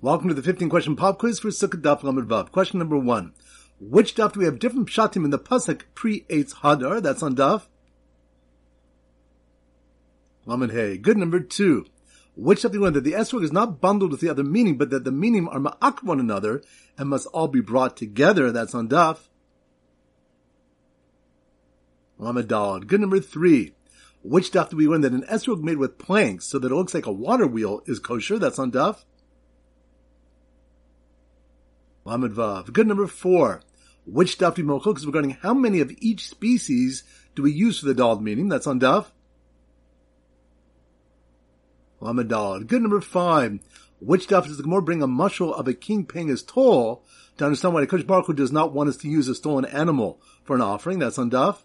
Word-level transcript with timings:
Welcome 0.00 0.28
to 0.28 0.34
the 0.34 0.44
15 0.44 0.68
question 0.68 0.94
pop 0.94 1.18
quiz 1.18 1.40
for 1.40 1.48
Sukkot 1.48 1.82
Daf 1.82 2.04
Lamed 2.04 2.28
Vav. 2.28 2.52
Question 2.52 2.78
number 2.78 2.96
one. 2.96 3.32
Which 3.80 4.14
daf 4.14 4.32
do 4.32 4.38
we 4.38 4.46
have 4.46 4.60
different 4.60 4.88
pshatim 4.88 5.24
in 5.24 5.30
the 5.30 5.40
pasuk 5.40 5.82
pri 5.96 6.24
Eitz 6.30 6.54
Hadar? 6.54 7.02
That's 7.02 7.20
on 7.20 7.34
daf. 7.34 7.66
Lamed 10.46 10.70
Hey. 10.70 10.98
Good 10.98 11.16
number 11.16 11.40
two. 11.40 11.84
Which 12.36 12.62
daf 12.62 12.70
do 12.70 12.78
we 12.78 12.84
learn 12.84 12.92
that 12.92 13.02
the 13.02 13.14
esrog 13.14 13.42
is 13.42 13.50
not 13.50 13.80
bundled 13.80 14.12
with 14.12 14.20
the 14.20 14.28
other 14.28 14.44
meaning, 14.44 14.78
but 14.78 14.90
that 14.90 15.02
the 15.02 15.10
meaning 15.10 15.48
are 15.48 15.58
ma'ak 15.58 16.04
one 16.04 16.20
another 16.20 16.62
and 16.96 17.08
must 17.08 17.26
all 17.34 17.48
be 17.48 17.60
brought 17.60 17.96
together? 17.96 18.52
That's 18.52 18.76
on 18.76 18.88
daf. 18.88 19.18
Lamed 22.18 22.46
Daled. 22.46 22.86
Good 22.86 23.00
number 23.00 23.18
three. 23.18 23.74
Which 24.22 24.52
daf 24.52 24.70
do 24.70 24.76
we 24.76 24.86
learn 24.86 25.00
that 25.00 25.10
an 25.10 25.24
esrog 25.24 25.60
made 25.60 25.78
with 25.78 25.98
planks 25.98 26.46
so 26.46 26.60
that 26.60 26.70
it 26.70 26.74
looks 26.76 26.94
like 26.94 27.06
a 27.06 27.12
water 27.12 27.48
wheel 27.48 27.82
is 27.86 27.98
kosher? 27.98 28.38
That's 28.38 28.60
on 28.60 28.70
daf. 28.70 28.98
Lamed 32.08 32.32
Vav. 32.32 32.72
Good 32.72 32.86
number 32.86 33.06
four. 33.06 33.60
Which 34.06 34.38
daf 34.38 34.54
do 34.54 34.66
we 34.66 34.92
is 34.92 35.04
regarding 35.04 35.32
how 35.42 35.52
many 35.52 35.80
of 35.80 35.92
each 35.98 36.26
species 36.26 37.04
do 37.34 37.42
we 37.42 37.52
use 37.52 37.80
for 37.80 37.86
the 37.86 37.92
dal 37.92 38.18
meaning? 38.18 38.48
That's 38.48 38.66
on 38.66 38.80
daf. 38.80 39.06
Lamed 42.00 42.30
Daled. 42.30 42.66
Good 42.66 42.80
number 42.80 43.02
five. 43.02 43.58
Which 44.00 44.26
daf 44.26 44.46
does 44.46 44.56
the 44.56 44.62
Gemara 44.62 44.80
bring 44.80 45.02
a 45.02 45.06
mashal 45.06 45.52
of 45.52 45.68
a 45.68 45.74
king 45.74 46.06
paying 46.06 46.28
his 46.28 46.42
toll 46.42 47.04
to 47.36 47.44
understand 47.44 47.74
why 47.74 47.82
the 47.82 47.86
Kadosh 47.86 48.06
Baruch 48.06 48.34
does 48.34 48.52
not 48.52 48.72
want 48.72 48.88
us 48.88 48.96
to 48.98 49.08
use 49.08 49.28
a 49.28 49.34
stolen 49.34 49.66
animal 49.66 50.18
for 50.44 50.56
an 50.56 50.62
offering? 50.62 51.00
That's 51.00 51.18
on 51.18 51.30
daf. 51.30 51.58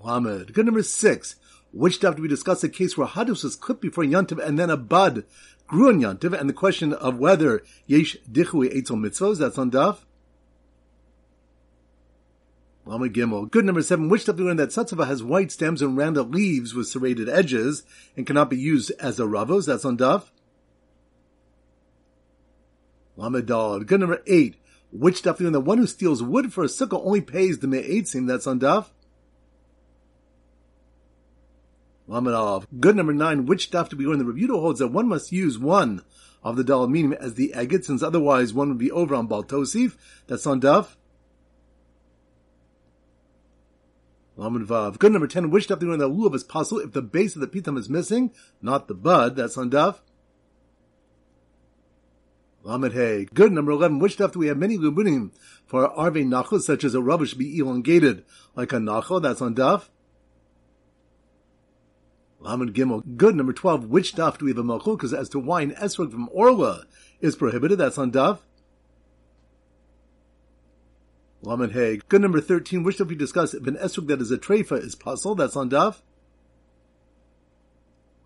Lamed. 0.00 0.54
Good 0.54 0.64
number 0.64 0.82
six. 0.82 1.36
Which 1.72 2.00
daf 2.00 2.16
do 2.16 2.22
we 2.22 2.28
discuss 2.28 2.64
a 2.64 2.70
case 2.70 2.96
where 2.96 3.06
hadas 3.06 3.44
was 3.44 3.54
clipped 3.54 3.82
before 3.82 4.04
yantiv 4.04 4.42
and 4.42 4.58
then 4.58 4.70
a 4.70 4.78
bud 4.78 5.24
grew 5.66 5.88
on 5.88 6.00
yantiv, 6.00 6.38
and 6.38 6.48
the 6.48 6.54
question 6.54 6.92
of 6.92 7.18
whether 7.18 7.62
yesh 7.86 8.16
dichui 8.30 8.76
etzel 8.76 8.96
mitzvos, 8.96 9.38
that's 9.38 9.58
on 9.58 9.70
daf. 9.70 9.98
Lamed 12.86 13.12
Gimel. 13.14 13.50
Good 13.50 13.64
number 13.64 13.82
seven. 13.82 14.08
Which 14.08 14.24
do 14.24 14.32
we 14.32 14.44
learn 14.44 14.58
that 14.58 14.68
tzaftzafa 14.68 15.08
has 15.08 15.22
white 15.22 15.50
stems 15.50 15.82
and 15.82 15.96
rounded 15.96 16.32
leaves 16.32 16.72
with 16.72 16.86
serrated 16.86 17.28
edges 17.28 17.82
and 18.16 18.26
cannot 18.26 18.48
be 18.48 18.56
used 18.56 18.92
as 19.00 19.18
a 19.18 19.24
ravos? 19.24 19.66
That's 19.66 19.84
on 19.84 19.98
daf. 19.98 20.30
Lama 23.16 23.42
Dal. 23.42 23.80
Good 23.80 24.00
number 24.00 24.22
eight. 24.26 24.56
Which 24.92 25.22
do 25.22 25.32
we 25.32 25.44
learn 25.44 25.52
that 25.54 25.60
one 25.60 25.78
who 25.78 25.86
steals 25.86 26.22
wood 26.22 26.52
for 26.52 26.62
a 26.62 26.68
sukkah 26.68 27.04
only 27.04 27.20
pays 27.20 27.58
the 27.58 27.66
me'etzim? 27.66 28.28
That's 28.28 28.46
on 28.46 28.60
daf. 28.60 28.86
Lamed 32.08 32.66
Good 32.80 32.94
number 32.96 33.12
nine. 33.12 33.46
Which 33.46 33.70
daf 33.70 33.88
do 33.88 33.96
we 33.96 34.06
learn? 34.06 34.18
The 34.18 34.24
Rebuta 34.24 34.60
holds 34.60 34.78
that 34.78 34.88
one 34.88 35.08
must 35.08 35.32
use 35.32 35.58
one 35.58 36.02
of 36.42 36.56
the 36.56 36.62
daled 36.62 36.90
minim 36.90 37.12
as 37.14 37.34
the 37.34 37.52
egget, 37.56 37.84
since 37.84 38.02
otherwise 38.02 38.54
one 38.54 38.68
would 38.68 38.78
be 38.78 38.92
over 38.92 39.14
on 39.14 39.26
bal 39.26 39.42
tosif. 39.42 39.96
That's 40.28 40.46
on 40.46 40.60
daf. 40.60 40.94
Lamed 44.36 44.68
Vav. 44.68 44.98
Good 44.98 45.12
number 45.12 45.26
ten. 45.26 45.50
Which 45.50 45.66
daf 45.66 45.80
do 45.80 45.86
we 45.86 45.90
learn 45.92 45.98
that 45.98 46.16
lulav 46.16 46.34
is 46.34 46.44
possible 46.44 46.80
if 46.80 46.92
the 46.92 47.02
base 47.02 47.34
of 47.34 47.40
the 47.40 47.48
pitam 47.48 47.76
is 47.76 47.88
missing, 47.88 48.32
not 48.62 48.86
the 48.86 48.94
bud? 48.94 49.34
That's 49.34 49.58
on 49.58 49.70
daf. 49.70 49.98
Lamed 52.62 52.92
Hey. 52.92 53.26
Good 53.34 53.50
number 53.50 53.72
eleven. 53.72 53.98
Which 53.98 54.16
daf 54.16 54.32
do 54.32 54.38
we 54.38 54.46
have 54.46 54.58
many 54.58 54.78
lubunim 54.78 55.32
for 55.66 55.88
arve 55.88 56.14
nachos, 56.14 56.60
such 56.60 56.84
as 56.84 56.94
a 56.94 57.02
rubbish 57.02 57.34
be 57.34 57.58
elongated 57.58 58.24
like 58.54 58.72
a 58.72 58.76
nacho? 58.76 59.20
That's 59.20 59.42
on 59.42 59.56
daf. 59.56 59.88
Lamed 62.46 62.74
Gimel. 62.74 63.02
Good. 63.16 63.34
Number 63.34 63.52
12. 63.52 63.86
Which 63.86 64.14
daf 64.14 64.38
do 64.38 64.44
we 64.44 64.52
have 64.52 64.58
a 64.58 64.62
machlokes 64.62 65.12
as 65.12 65.28
to 65.30 65.38
wine 65.40 65.72
esrog 65.72 66.12
from 66.12 66.28
Orla 66.32 66.84
is 67.20 67.34
prohibited? 67.34 67.78
That's 67.78 67.98
on 67.98 68.12
daf. 68.12 68.38
Lamed 71.42 71.72
Hey. 71.72 72.00
Good. 72.08 72.22
Number 72.22 72.40
13. 72.40 72.84
Which 72.84 72.98
daf 72.98 73.08
we 73.08 73.16
discuss 73.16 73.52
if 73.52 73.66
an 73.66 73.76
esrog 73.76 74.06
that 74.06 74.20
is 74.20 74.30
a 74.30 74.38
treifa 74.38 74.80
is 74.80 74.94
pasul? 74.94 75.36
That's 75.36 75.56
on 75.56 75.70
daf. 75.70 76.02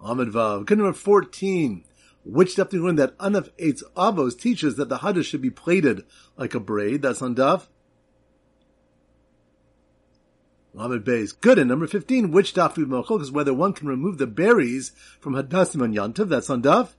Lamed 0.00 0.32
Vav. 0.34 0.66
Good. 0.66 0.78
Number 0.78 0.92
14. 0.92 1.84
Which 2.22 2.56
daf 2.56 2.68
do 2.68 2.82
we 2.82 2.86
learn 2.86 2.96
that 2.96 3.16
Anaf 3.16 3.48
Eitz 3.58 3.82
Avos 3.96 4.38
teaches 4.38 4.76
that 4.76 4.90
the 4.90 4.98
haddah 4.98 5.24
should 5.24 5.40
be 5.40 5.50
plaited 5.50 6.04
like 6.36 6.54
a 6.54 6.60
braid? 6.60 7.00
That's 7.00 7.22
on 7.22 7.34
daf. 7.34 7.68
Lamed 10.72 11.04
Beis. 11.04 11.38
Good. 11.38 11.58
And 11.58 11.68
number 11.68 11.86
15, 11.86 12.30
which 12.30 12.54
daf 12.54 12.74
do 12.74 12.86
we 12.86 13.22
is 13.22 13.32
whether 13.32 13.52
one 13.52 13.72
can 13.72 13.88
remove 13.88 14.18
the 14.18 14.26
berries 14.26 14.92
from 15.20 15.34
Hadassim 15.34 15.82
on 15.82 15.94
Yantav. 15.94 16.28
That's 16.28 16.50
on 16.50 16.62
daf. 16.62 16.90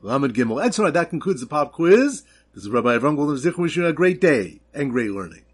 Lamed 0.00 0.34
Gimel. 0.34 0.64
Excellent. 0.64 0.94
That 0.94 1.10
concludes 1.10 1.40
the 1.40 1.46
pop 1.46 1.72
quiz. 1.72 2.22
This 2.54 2.64
is 2.64 2.70
Rabbi 2.70 2.98
Avram 2.98 3.16
Golden 3.16 3.38
Zich 3.38 3.56
wishing 3.56 3.82
you 3.82 3.88
a 3.88 3.92
great 3.92 4.20
day 4.20 4.60
and 4.74 4.90
great 4.90 5.10
learning. 5.10 5.44